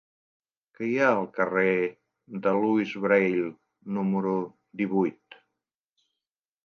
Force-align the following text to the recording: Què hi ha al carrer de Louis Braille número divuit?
Què 0.77 0.87
hi 0.91 0.95
ha 1.01 1.09
al 1.17 1.27
carrer 1.35 1.73
de 2.45 2.55
Louis 2.63 2.95
Braille 3.05 3.47
número 3.99 4.35
divuit? 4.83 5.39